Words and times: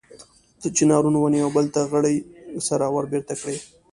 د 0.61 0.63
چنارونو 0.75 1.17
ونې 1.19 1.37
یو 1.43 1.49
بل 1.57 1.65
ته 1.75 1.81
غړۍ 1.91 2.17
سره 2.67 2.85
وربېرته 2.95 3.33
کړي. 3.41 3.57